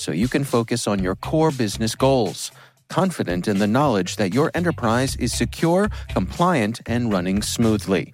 [0.00, 2.50] so you can focus on your core business goals.
[2.88, 8.12] Confident in the knowledge that your enterprise is secure, compliant, and running smoothly.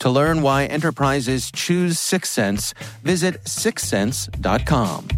[0.00, 5.08] To learn why enterprises choose Syxsense, visit syxsense.com.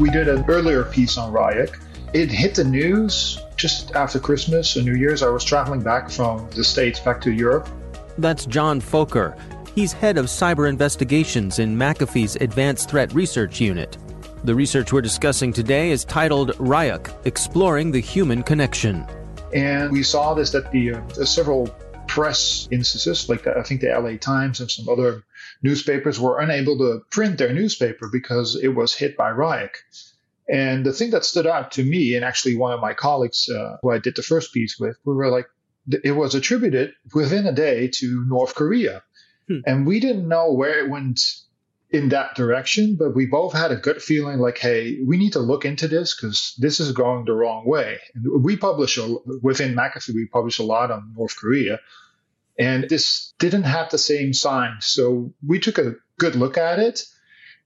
[0.00, 1.78] We did an earlier piece on Ryuk.
[2.14, 5.22] It hit the news just after Christmas and New Year's.
[5.22, 7.68] I was traveling back from the States back to Europe.
[8.16, 9.38] That's John Fokker.
[9.74, 13.98] He's head of cyber investigations in McAfee's Advanced Threat Research Unit.
[14.44, 19.06] The research we're discussing today is titled Ryuk Exploring the Human Connection.
[19.54, 21.66] And we saw this that the uh, several
[22.06, 25.22] press instances, like the, I think the LA Times and some other
[25.62, 29.74] newspapers, were unable to print their newspaper because it was hit by Ryuk.
[30.50, 33.76] And the thing that stood out to me, and actually one of my colleagues uh,
[33.82, 35.46] who I did the first piece with, we were like,
[36.04, 39.02] it was attributed within a day to North Korea.
[39.48, 39.60] Hmm.
[39.64, 41.20] And we didn't know where it went
[41.90, 45.40] in that direction, but we both had a good feeling like, hey, we need to
[45.40, 47.98] look into this because this is going the wrong way.
[48.14, 51.80] And we publish a, within McAfee, we publish a lot on North Korea,
[52.58, 54.86] and this didn't have the same signs.
[54.86, 57.04] So we took a good look at it.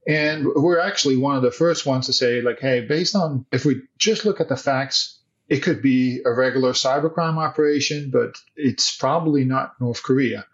[0.06, 3.64] And we're actually one of the first ones to say, like, hey, based on if
[3.64, 8.96] we just look at the facts, it could be a regular cybercrime operation, but it's
[8.96, 10.46] probably not North Korea.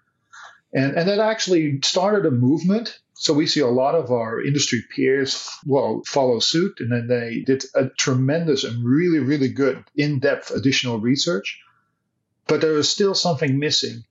[0.72, 4.82] And, and that actually started a movement so we see a lot of our industry
[4.96, 10.50] peers, well, follow suit, and then they did a tremendous and really, really good in-depth
[10.52, 11.60] additional research.
[12.46, 14.04] But there was still something missing.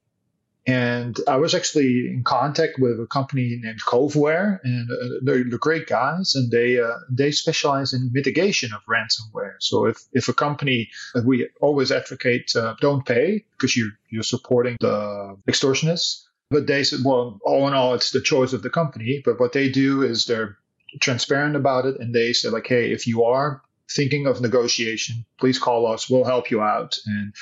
[0.68, 5.58] And I was actually in contact with a company named Coveware, and uh, they're, they're,
[5.58, 9.56] great guys, and they uh, they specialize in mitigation of ransomware.
[9.60, 10.90] So if, if a company,
[11.26, 16.26] we always advocate uh, don't pay because you're you're supporting the extortionists.
[16.52, 19.22] But they said, well, all in all, it's the choice of the company.
[19.24, 20.58] But what they do is they're
[21.00, 25.58] transparent about it, and they say like, hey, if you are thinking of negotiation, please
[25.58, 26.10] call us.
[26.10, 27.34] We'll help you out, and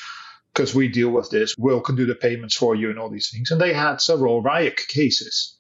[0.58, 3.30] because we deal with this, we'll can do the payments for you and all these
[3.30, 3.52] things.
[3.52, 5.56] And they had several Ryuk cases,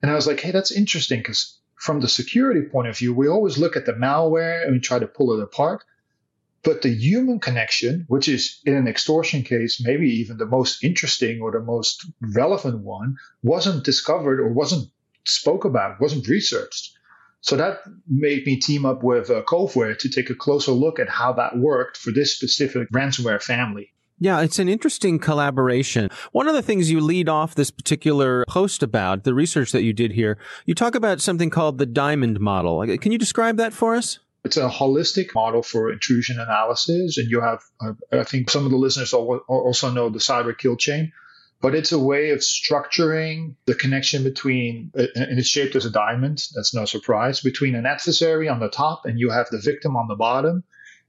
[0.00, 3.26] and I was like, hey, that's interesting because from the security point of view, we
[3.26, 5.82] always look at the malware and we try to pull it apart.
[6.62, 11.40] But the human connection, which is in an extortion case, maybe even the most interesting
[11.42, 14.88] or the most relevant one, wasn't discovered or wasn't
[15.24, 16.96] spoke about, wasn't researched.
[17.40, 21.08] So that made me team up with uh, Coveware to take a closer look at
[21.08, 23.92] how that worked for this specific ransomware family.
[24.20, 26.10] Yeah, it's an interesting collaboration.
[26.32, 29.92] One of the things you lead off this particular post about, the research that you
[29.92, 32.84] did here, you talk about something called the diamond model.
[32.98, 34.18] Can you describe that for us?
[34.44, 37.18] It's a holistic model for intrusion analysis.
[37.18, 40.76] And you have, uh, I think some of the listeners also know the cyber kill
[40.76, 41.12] chain,
[41.60, 45.90] but it's a way of structuring the connection between, uh, and it's shaped as a
[45.90, 46.42] diamond.
[46.54, 50.08] That's no surprise between an adversary on the top and you have the victim on
[50.08, 50.64] the bottom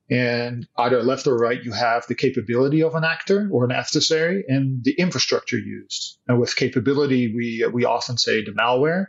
[0.10, 4.44] and either left or right, you have the capability of an actor or an adversary
[4.48, 6.18] and the infrastructure used.
[6.28, 9.08] And with capability, we, we often say the malware.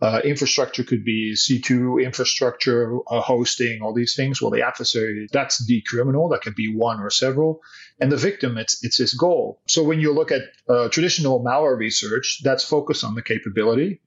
[0.00, 4.40] Uh, infrastructure could be C2 infrastructure, uh, hosting, all these things.
[4.40, 6.30] Well, the adversary, that's the criminal.
[6.30, 7.60] That could be one or several.
[8.00, 9.60] And the victim, it's, it's his goal.
[9.66, 14.00] So when you look at uh, traditional malware research, that's focused on the capability.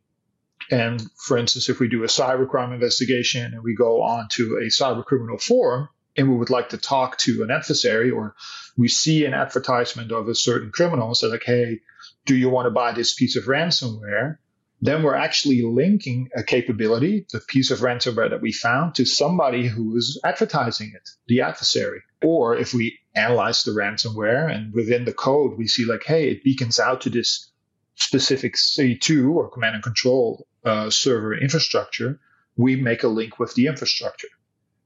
[0.72, 4.70] And for instance, if we do a cybercrime investigation and we go on to a
[4.70, 8.36] cyber criminal forum, and we would like to talk to an adversary or
[8.77, 11.80] we see an advertisement of a certain criminal and say like hey
[12.25, 14.38] do you want to buy this piece of ransomware?
[14.81, 19.68] Then we're actually linking a capability the piece of ransomware that we found to somebody
[19.68, 22.01] who is advertising it the adversary.
[22.21, 26.44] Or if we analyze the ransomware and within the code we see like hey it
[26.44, 27.51] beacons out to this
[27.95, 32.19] specific c2 or command and control uh, server infrastructure.
[32.56, 34.27] We make a link with the infrastructure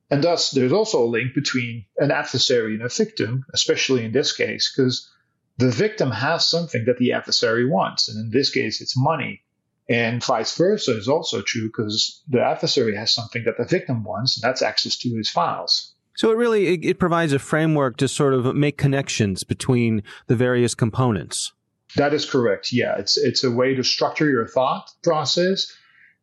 [0.10, 4.36] and thus, there's also a link between an adversary and a victim, especially in this
[4.36, 5.10] case, because
[5.58, 8.08] the victim has something that the adversary wants.
[8.08, 9.42] And in this case, it's money.
[9.90, 14.38] And vice versa is also true because the adversary has something that the victim wants,
[14.38, 15.94] and that's access to his files.
[16.16, 20.36] So it really it, it provides a framework to sort of make connections between the
[20.36, 21.54] various components.
[21.96, 22.74] That is correct.
[22.74, 25.74] Yeah, it's it's a way to structure your thought process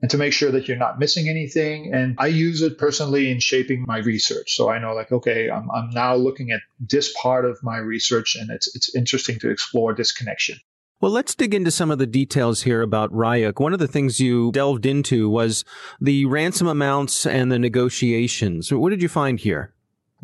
[0.05, 1.95] and to make sure that you're not missing anything.
[1.95, 4.55] And I use it personally in shaping my research.
[4.55, 8.37] So I know like, okay, I'm, I'm now looking at this part of my research
[8.39, 10.59] and it's, it's interesting to explore this connection.
[11.01, 13.59] Well, let's dig into some of the details here about Ryuk.
[13.59, 15.65] One of the things you delved into was
[16.03, 18.71] the ransom amounts and the negotiations.
[18.71, 19.73] What did you find here?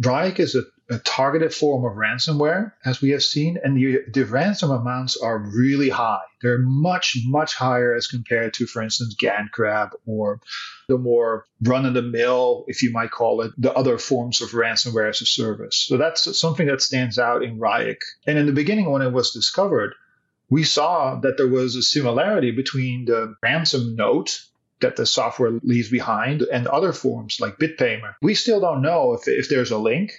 [0.03, 4.25] Ryuk is a a targeted form of ransomware, as we have seen, and the, the
[4.25, 6.19] ransom amounts are really high.
[6.43, 10.41] They're much, much higher as compared to, for instance, GandCrab or
[10.89, 14.51] the more run of the mill, if you might call it, the other forms of
[14.51, 15.77] ransomware as a service.
[15.77, 18.01] So that's something that stands out in Ryuk.
[18.27, 19.95] And in the beginning, when it was discovered,
[20.49, 24.41] we saw that there was a similarity between the ransom note
[24.81, 28.15] that the software leaves behind and other forms like BitPaymer.
[28.23, 30.13] We still don't know if, if there's a link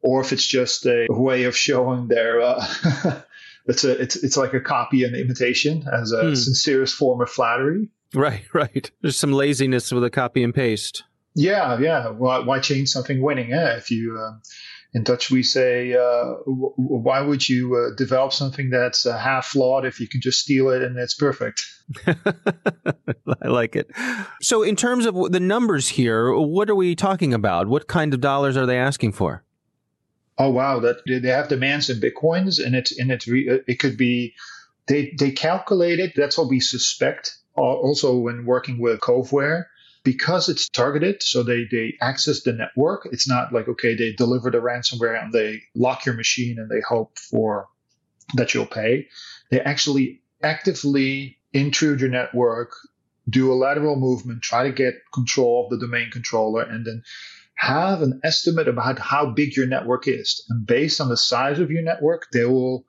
[0.00, 2.64] or if it's just a way of showing their uh,
[3.66, 6.34] it's a it's it's like a copy and imitation as a hmm.
[6.34, 7.88] sincerest form of flattery.
[8.14, 8.90] Right, right.
[9.02, 11.04] There's some laziness with a copy and paste.
[11.34, 12.08] Yeah, yeah.
[12.08, 13.50] Why, why change something winning?
[13.50, 14.38] Yeah, if you uh,
[14.94, 19.46] in Dutch we say, uh, w- why would you uh, develop something that's uh, half
[19.46, 21.62] flawed if you can just steal it and it's perfect?
[22.06, 23.90] I like it.
[24.40, 27.68] So, in terms of the numbers here, what are we talking about?
[27.68, 29.44] What kind of dollars are they asking for?
[30.38, 33.78] Oh wow, that they have demands in bitcoins, and it's and it's re, uh, it
[33.78, 34.34] could be
[34.86, 36.12] they they calculate it.
[36.16, 37.36] That's what we suspect.
[37.56, 39.64] Also, when working with Coveware,
[40.04, 43.08] because it's targeted, so they they access the network.
[43.12, 46.80] It's not like okay, they deliver the ransomware and they lock your machine and they
[46.80, 47.68] hope for
[48.34, 49.08] that you'll pay.
[49.50, 52.72] They actually actively intrude your network,
[53.28, 57.02] do a lateral movement, try to get control of the domain controller, and then
[57.58, 60.44] have an estimate about how big your network is.
[60.48, 62.84] And based on the size of your network, they will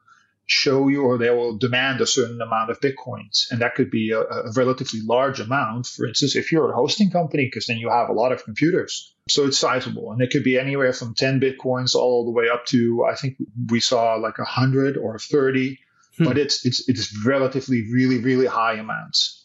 [0.46, 3.50] show you or they will demand a certain amount of bitcoins.
[3.50, 5.88] And that could be a, a relatively large amount.
[5.88, 9.16] For instance, if you're a hosting company, because then you have a lot of computers.
[9.28, 10.12] So it's sizable.
[10.12, 13.38] And it could be anywhere from 10 bitcoins all the way up to, I think
[13.70, 15.80] we saw like 100 or 30.
[16.18, 16.26] Hmm.
[16.26, 19.39] But it's, it's, it's relatively, really, really high amounts.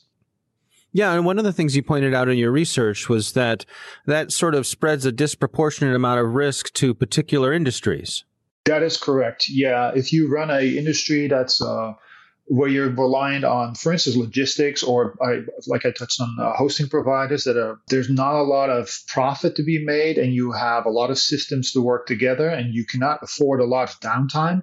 [0.94, 3.66] Yeah, and one of the things you pointed out in your research was that
[4.06, 8.24] that sort of spreads a disproportionate amount of risk to particular industries.
[8.66, 9.48] That is correct.
[9.48, 11.94] Yeah, if you run a industry that's uh,
[12.44, 16.88] where you're reliant on, for instance, logistics, or I, like I touched on, uh, hosting
[16.88, 20.86] providers that are there's not a lot of profit to be made, and you have
[20.86, 24.62] a lot of systems to work together, and you cannot afford a lot of downtime.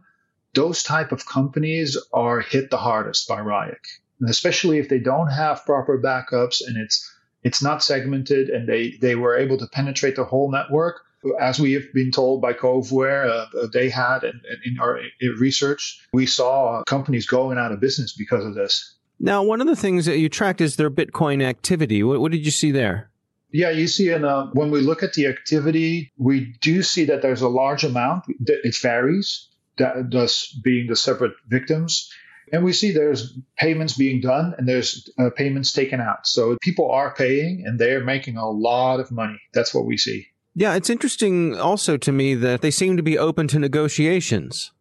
[0.53, 3.83] Those type of companies are hit the hardest by Ryuk
[4.21, 7.11] and especially if they don't have proper backups and it's
[7.43, 11.01] it's not segmented and they they were able to penetrate the whole network
[11.39, 14.99] As we have been told by Coveware, uh, they had in, in our
[15.39, 18.95] research, we saw companies going out of business because of this.
[19.19, 22.01] Now, one of the things that you tracked is their Bitcoin activity.
[22.01, 23.11] What, what did you see there?
[23.51, 27.21] Yeah, you see, in, uh, when we look at the activity, we do see that
[27.21, 28.23] there's a large amount.
[28.47, 29.47] It varies,
[29.77, 32.09] that, thus being the separate victims.
[32.51, 36.27] And we see there's payments being done and there's uh, payments taken out.
[36.27, 39.39] So people are paying and they're making a lot of money.
[39.53, 40.27] That's what we see.
[40.53, 44.71] Yeah, it's interesting also to me that they seem to be open to negotiations.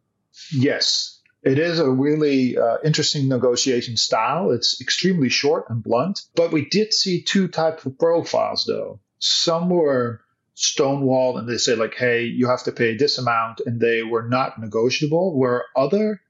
[0.52, 4.50] Yes, it is a really uh, interesting negotiation style.
[4.50, 6.22] It's extremely short and blunt.
[6.34, 9.00] But we did see two types of profiles, though.
[9.20, 10.22] Some were
[10.56, 14.28] stonewalled and they said, like, hey, you have to pay this amount, and they were
[14.28, 16.20] not negotiable, where other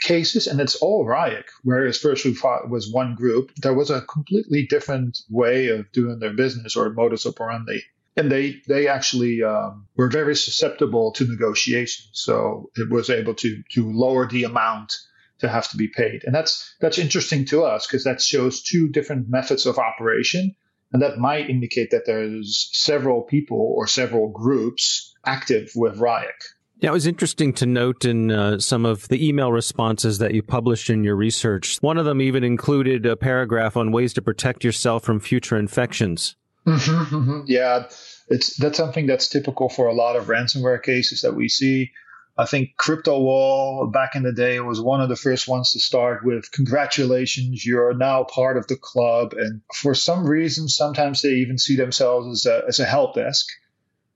[0.00, 1.44] cases, and it's all Ryuk.
[1.62, 6.18] Whereas first we fought was one group, there was a completely different way of doing
[6.18, 7.82] their business or modus operandi.
[8.16, 13.62] And they they actually um, were very susceptible to negotiation, so it was able to
[13.74, 14.96] to lower the amount
[15.38, 18.88] to have to be paid, and that's that's interesting to us because that shows two
[18.88, 20.56] different methods of operation,
[20.92, 26.42] and that might indicate that there's several people or several groups active with Ryuk.
[26.80, 30.42] Yeah, it was interesting to note in uh, some of the email responses that you
[30.42, 31.78] published in your research.
[31.80, 36.36] One of them even included a paragraph on ways to protect yourself from future infections.
[36.66, 37.42] Mm-hmm.
[37.46, 37.88] Yeah,
[38.28, 41.90] it's that's something that's typical for a lot of ransomware cases that we see.
[42.36, 46.24] I think CryptoWall back in the day was one of the first ones to start
[46.24, 49.32] with congratulations, you're now part of the club.
[49.36, 53.44] And for some reason, sometimes they even see themselves as a, as a help desk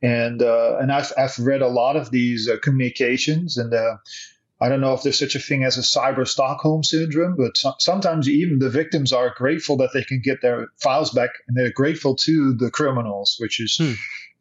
[0.02, 3.96] and uh, and I've I've read a lot of these uh, communications, and uh,
[4.60, 7.74] I don't know if there's such a thing as a cyber Stockholm syndrome, but so-
[7.78, 11.72] sometimes even the victims are grateful that they can get their files back, and they're
[11.72, 13.92] grateful to the criminals, which is hmm.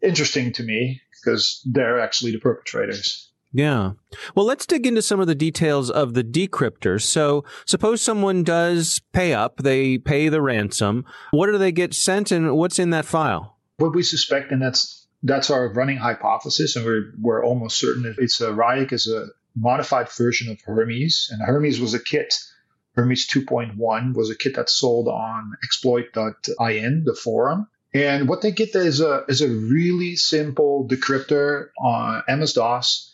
[0.01, 3.31] interesting to me because they're actually the perpetrators.
[3.53, 3.91] Yeah.
[4.33, 7.01] Well, let's dig into some of the details of the decryptors.
[7.01, 11.05] So, suppose someone does pay up, they pay the ransom.
[11.31, 13.57] What do they get sent, and what's in that file?
[13.77, 18.41] What we suspect, and that's that's our running hypothesis, and we're, we're almost certain it's
[18.41, 22.33] a Ryuk is a modified version of Hermes, and Hermes was a kit.
[22.93, 27.67] Hermes 2.1 was a kit that sold on exploit.in, the forum.
[27.93, 33.13] And what they get is a is a really simple decryptor on MS DOS,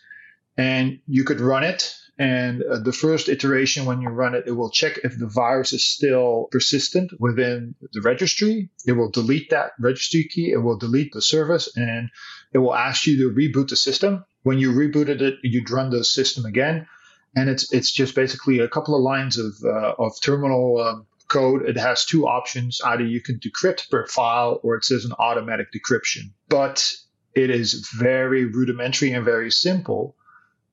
[0.55, 4.51] and you could run it and uh, the first iteration, when you run it, it
[4.51, 8.69] will check if the virus is still persistent within the registry.
[8.87, 10.51] It will delete that registry key.
[10.51, 12.09] It will delete the service and
[12.53, 14.25] it will ask you to reboot the system.
[14.41, 16.87] When you rebooted it, you'd run the system again.
[17.35, 21.69] And it's, it's just basically a couple of lines of, uh, of terminal um, code.
[21.69, 22.81] It has two options.
[22.83, 26.31] Either you can decrypt per file or it says an automatic decryption.
[26.49, 26.95] But
[27.35, 30.15] it is very rudimentary and very simple.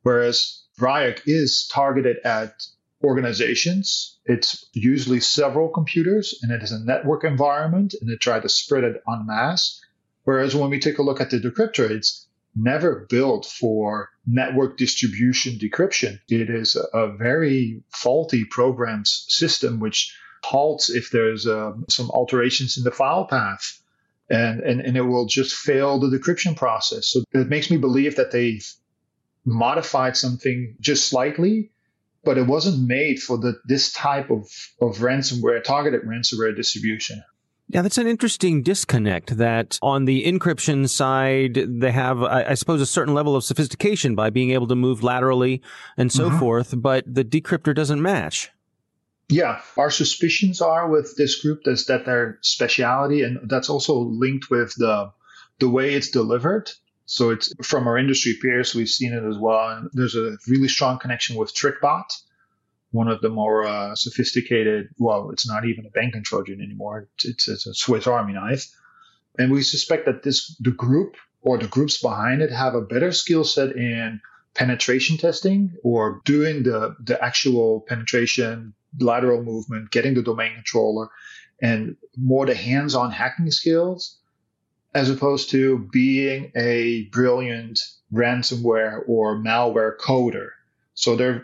[0.03, 2.67] Whereas Ryuk is targeted at
[3.03, 4.19] organizations.
[4.25, 8.85] It's usually several computers and it is a network environment and they try to spread
[8.85, 9.81] it en masse.
[10.25, 12.27] Whereas when we take a look at the decryptor, it's
[12.57, 16.19] never built for network distribution decryption.
[16.29, 22.79] It is a, a very faulty programs system which halts if there's um, some alterations
[22.79, 23.81] in the file path.
[24.31, 27.09] And, and, and it will just fail the decryption process.
[27.09, 28.67] So it makes me believe that they've
[29.45, 31.71] modified something just slightly,
[32.25, 34.49] but it wasn't made for the this type of,
[34.81, 37.23] of ransomware, targeted ransomware distribution.
[37.69, 42.83] Yeah, that's an interesting disconnect that on the encryption side, they have, I, I suppose,
[42.83, 45.63] a certain level of sophistication by being able to move laterally
[45.97, 46.39] and so mm-hmm.
[46.39, 48.51] forth, but the decryptor doesn't match.
[49.31, 54.51] Yeah, our suspicions are with this group is that their speciality, and that's also linked
[54.51, 55.13] with the
[55.61, 56.71] the way it's delivered.
[57.07, 59.69] So it's from our industry peers, we've seen it as well.
[59.69, 62.05] And there's a really strong connection with TrickBot,
[62.93, 67.09] one of the more uh, sophisticated, well, it's not even a banking Trojan anymore.
[67.25, 68.67] It's, it's a Swiss Army knife.
[69.39, 73.13] And we suspect that this, the group or the groups behind it have a better
[73.13, 74.21] skill set in
[74.55, 81.09] penetration testing or doing the, the actual penetration, lateral movement, getting the domain controller,
[81.61, 84.19] and more the hands on hacking skills
[84.95, 87.81] as opposed to being a brilliant
[88.13, 90.51] ransomware or malware coder.
[90.95, 91.41] So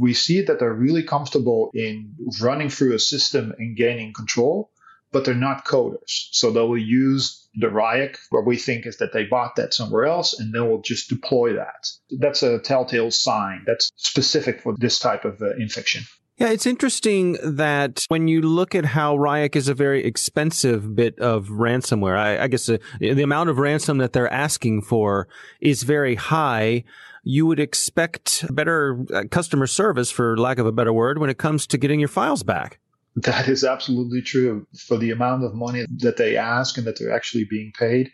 [0.00, 4.70] we see that they're really comfortable in running through a system and gaining control,
[5.12, 6.28] but they're not coders.
[6.32, 8.16] So they will use the Ryuk.
[8.30, 11.52] What we think is that they bought that somewhere else and they will just deploy
[11.54, 11.86] that.
[12.10, 16.04] That's a telltale sign that's specific for this type of uh, infection.
[16.36, 21.16] Yeah, it's interesting that when you look at how Ryuk is a very expensive bit
[21.20, 25.28] of ransomware, I, I guess the, uh, the amount of ransom that they're asking for
[25.60, 26.82] is very high.
[27.22, 31.38] You would expect better uh, customer service, for lack of a better word, when it
[31.38, 32.80] comes to getting your files back.
[33.14, 34.66] That is absolutely true.
[34.76, 38.10] For the amount of money that they ask and that they're actually being paid,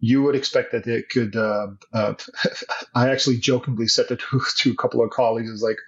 [0.00, 1.36] you would expect that they could.
[1.36, 2.14] Uh, uh,
[2.94, 5.78] I actually jokingly said that to, to a couple of colleagues, is like,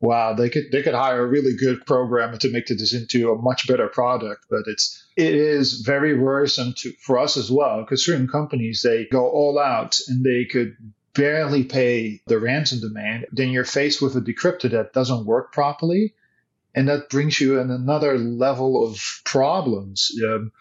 [0.00, 3.40] wow, they could they could hire a really good programmer to make this into a
[3.40, 4.46] much better product.
[4.48, 9.06] But it's it is very worrisome to for us as well because certain companies they
[9.06, 10.76] go all out and they could
[11.14, 13.26] barely pay the ransom demand.
[13.32, 16.14] Then you're faced with a decryptor that doesn't work properly,
[16.74, 20.10] and that brings you in another level of problems.
[20.24, 20.52] Um,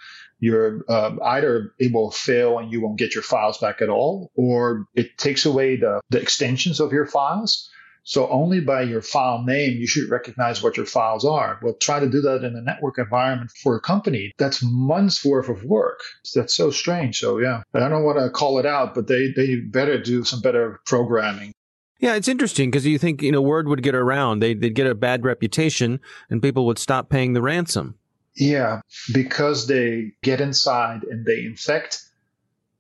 [0.42, 4.32] you're um, either it will fail and you won't get your files back at all,
[4.36, 7.70] or it takes away the, the extensions of your files
[8.04, 11.60] so only by your file name, you should recognize what your files are.
[11.62, 14.32] Well, try to do that in a network environment for a company.
[14.38, 16.02] That's months worth of work.
[16.34, 17.20] That's so strange.
[17.20, 20.42] So yeah, I don't want to call it out, but they, they better do some
[20.42, 21.54] better programming.
[22.00, 24.40] Yeah, it's interesting because you think, you know, word would get around.
[24.40, 27.96] They'd, they'd get a bad reputation and people would stop paying the ransom.
[28.36, 28.82] Yeah,
[29.14, 32.09] because they get inside and they infect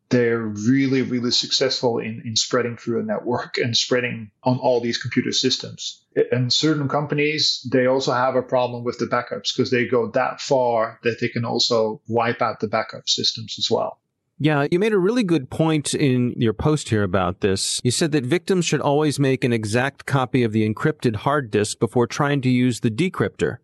[0.10, 4.98] they're really, really successful in, in spreading through a network and spreading on all these
[4.98, 6.04] computer systems.
[6.32, 10.42] And certain companies, they also have a problem with the backups because they go that
[10.42, 14.00] far that they can also wipe out the backup systems as well.
[14.42, 17.82] Yeah, you made a really good point in your post here about this.
[17.84, 21.78] You said that victims should always make an exact copy of the encrypted hard disk
[21.78, 23.58] before trying to use the decryptor.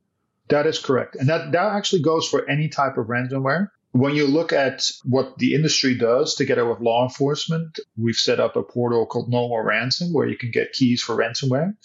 [0.50, 1.16] That is correct.
[1.16, 5.38] And that, that actually goes for any type of ransomware when you look at what
[5.38, 9.66] the industry does together with law enforcement, we've set up a portal called No More
[9.66, 11.78] Ransom where you can get keys for ransomware.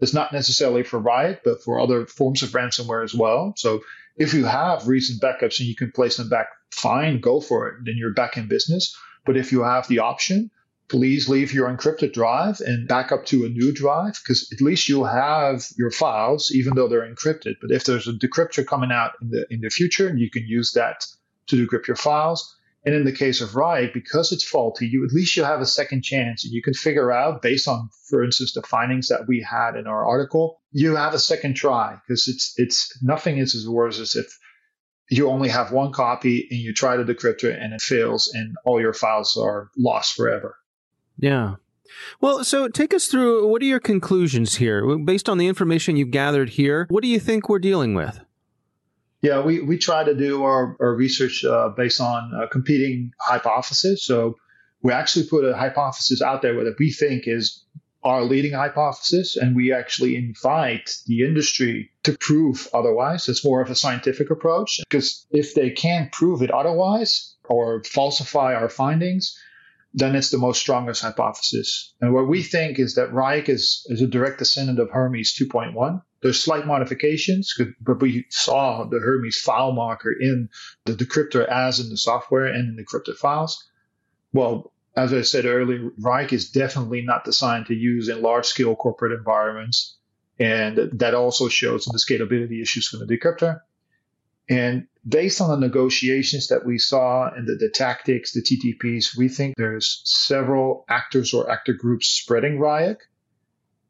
[0.00, 3.52] It's not necessarily for Ryuk, but for other forms of ransomware as well.
[3.58, 3.82] So
[4.16, 7.74] if you have recent backups and you can place them back, fine, go for it.
[7.84, 8.96] Then you're back in business.
[9.26, 10.50] But if you have the option,
[10.88, 14.88] please leave your encrypted drive and back up to a new drive because at least
[14.88, 17.56] you'll have your files, even though they're encrypted.
[17.60, 20.44] But if there's a decryptor coming out in the in the future, and you can
[20.46, 21.04] use that
[21.48, 22.54] to decrypt your files.
[22.84, 25.66] And in the case of Ryuk, because it's faulty, you at least you have a
[25.66, 29.42] second chance and you can figure out based on, for instance, the findings that we
[29.42, 33.68] had in our article, you have a second try because it's it's nothing is as
[33.68, 34.26] worse as if
[35.10, 38.54] you only have one copy and you try to decrypt it and it fails and
[38.64, 40.56] all your files are lost forever.
[41.18, 41.56] Yeah.
[42.20, 44.96] Well, so take us through what are your conclusions here?
[44.98, 48.20] Based on the information you've gathered here, what do you think we're dealing with?
[49.20, 54.04] Yeah, we, we try to do our, our research uh, based on uh, competing hypotheses.
[54.04, 54.36] So
[54.82, 57.64] we actually put a hypothesis out there that we think is
[58.04, 63.28] our leading hypothesis, and we actually invite the industry to prove otherwise.
[63.28, 68.54] It's more of a scientific approach because if they can't prove it otherwise or falsify
[68.54, 69.36] our findings,
[69.94, 71.94] then it's the most strongest hypothesis.
[72.00, 76.02] And what we think is that Ryuk is, is a direct descendant of Hermes 2.1.
[76.20, 80.48] There's slight modifications, but we saw the Hermes file marker in
[80.84, 83.64] the decryptor as in the software and in the encrypted files.
[84.32, 88.74] Well, as I said earlier, Ryuk is definitely not designed to use in large scale
[88.74, 89.96] corporate environments.
[90.40, 93.60] And that also shows the scalability issues from the decryptor.
[94.48, 99.28] And based on the negotiations that we saw and the, the tactics, the TTPs, we
[99.28, 102.98] think there's several actors or actor groups spreading Ryuk.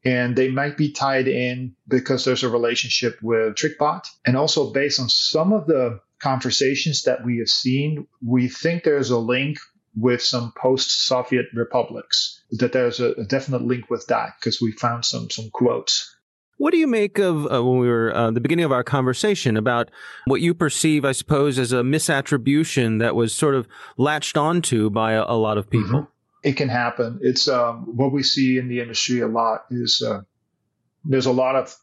[0.09, 4.03] And they might be tied in because there's a relationship with TrickBot.
[4.25, 9.11] And also based on some of the conversations that we have seen, we think there's
[9.11, 9.57] a link
[9.95, 12.41] with some post-Soviet republics.
[12.51, 16.15] That there's a, a definite link with that because we found some some quotes.
[16.57, 19.55] What do you make of uh, when we were uh, the beginning of our conversation
[19.55, 19.89] about
[20.25, 23.67] what you perceive, I suppose, as a misattribution that was sort of
[23.97, 26.01] latched onto by a, a lot of people?
[26.01, 26.18] Mm-hmm.
[26.43, 27.19] It can happen.
[27.21, 29.65] It's um, what we see in the industry a lot.
[29.69, 30.21] Is uh,
[31.03, 31.75] there's a lot of,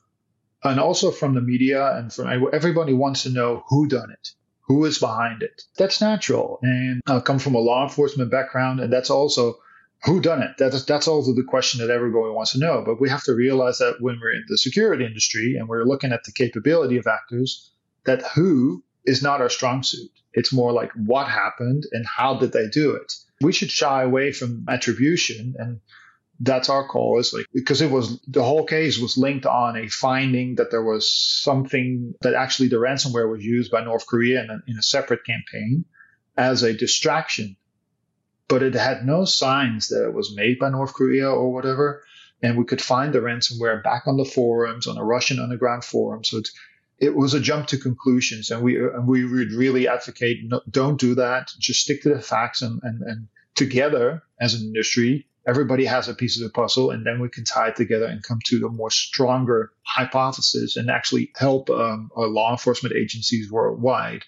[0.65, 4.29] and also from the media and from everybody wants to know who done it,
[4.63, 5.63] who is behind it.
[5.77, 9.59] That's natural, and I come from a law enforcement background, and that's also
[10.05, 10.53] who done it?
[10.59, 12.83] That's that's also the question that everybody wants to know.
[12.85, 16.13] But we have to realize that when we're in the security industry and we're looking
[16.13, 17.71] at the capability of actors,
[18.05, 20.11] that who is not our strong suit.
[20.33, 23.13] It's more like what happened and how did they do it.
[23.41, 25.81] We should shy away from attribution and
[26.41, 29.89] that's our call is like because it was the whole case was linked on a
[29.89, 34.51] finding that there was something that actually the ransomware was used by North Korea in
[34.51, 35.87] a, in a separate campaign
[36.37, 37.57] as a distraction
[38.49, 42.03] but it had no signs that it was made by North Korea or whatever.
[42.43, 46.23] and we could find the ransomware back on the forums, on a Russian underground forum.
[46.23, 46.43] So
[46.99, 50.99] it was a jump to conclusions, and we and we would really advocate no, don't
[50.99, 51.51] do that.
[51.59, 56.15] Just stick to the facts, and, and and together as an industry, everybody has a
[56.15, 58.71] piece of the puzzle, and then we can tie it together and come to a
[58.71, 64.25] more stronger hypothesis, and actually help um, law enforcement agencies worldwide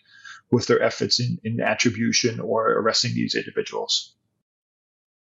[0.51, 4.15] with their efforts in, in attribution or arresting these individuals.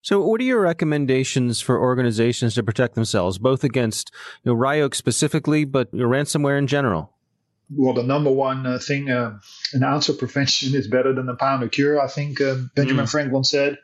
[0.01, 4.11] So, what are your recommendations for organizations to protect themselves, both against
[4.43, 7.13] you know, Ryuk specifically, but ransomware in general?
[7.69, 9.39] Well, the number one uh, thing, uh,
[9.73, 11.99] an ounce of prevention is better than a pound of cure.
[12.01, 13.11] I think uh, Benjamin mm.
[13.11, 13.77] Franklin said.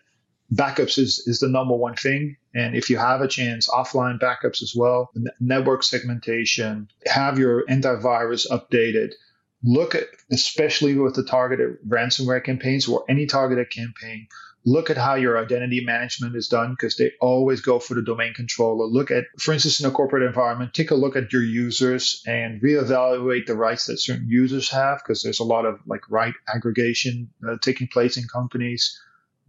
[0.51, 2.37] Backups is, is the number one thing.
[2.55, 8.47] And if you have a chance, offline backups as well, network segmentation, have your antivirus
[8.49, 9.11] updated
[9.63, 14.27] look at, especially with the targeted ransomware campaigns or any targeted campaign,
[14.65, 18.33] look at how your identity management is done because they always go for the domain
[18.33, 18.85] controller.
[18.85, 22.61] Look at, for instance, in a corporate environment, take a look at your users and
[22.61, 27.29] reevaluate the rights that certain users have because there's a lot of like right aggregation
[27.47, 28.99] uh, taking place in companies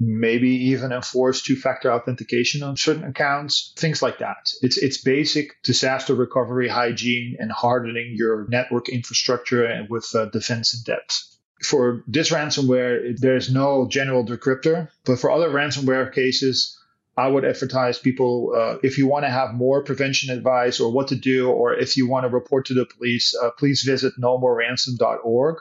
[0.00, 4.50] maybe even enforce two-factor authentication on certain accounts, things like that.
[4.62, 10.74] It's it's basic disaster recovery hygiene and hardening your network infrastructure and with uh, defense
[10.74, 11.29] in depth.
[11.62, 16.78] For this ransomware, there's no general decryptor, but for other ransomware cases,
[17.16, 21.08] I would advertise people uh, if you want to have more prevention advice or what
[21.08, 25.56] to do, or if you want to report to the police, uh, please visit nomoreransom.org.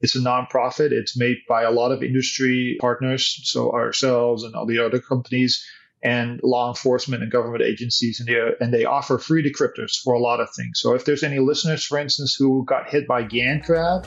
[0.00, 0.92] It's a nonprofit.
[0.92, 5.66] It's made by a lot of industry partners, so ourselves and all the other companies
[6.02, 10.18] and law enforcement and government agencies, and they, and they offer free decryptors for a
[10.18, 10.80] lot of things.
[10.80, 14.06] So if there's any listeners, for instance, who got hit by GandCrab,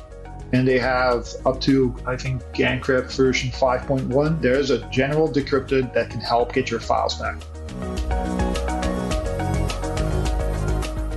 [0.53, 6.09] and they have up to I think GandCrab version 5.1, there's a general decryptor that
[6.09, 7.41] can help get your files back.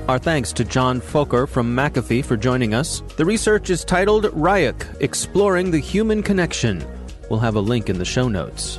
[0.09, 3.03] Our thanks to John Fokker from McAfee for joining us.
[3.17, 6.85] The research is titled Ryuk Exploring the Human Connection.
[7.29, 8.79] We'll have a link in the show notes.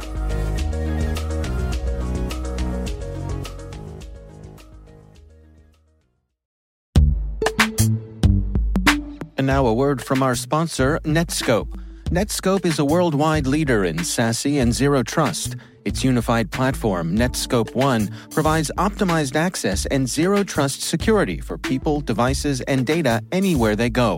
[9.37, 11.69] And now a word from our sponsor, Netskope.
[12.05, 15.55] Netskope is a worldwide leader in SASE and zero trust.
[15.85, 22.61] Its unified platform, Netskope One, provides optimized access and zero trust security for people, devices,
[22.61, 24.17] and data anywhere they go,